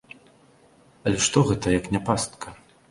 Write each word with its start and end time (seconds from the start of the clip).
Але 1.11 1.17
што 1.29 1.47
гэта, 1.51 1.65
як 1.79 1.85
не 1.97 2.05
пастка? 2.11 2.61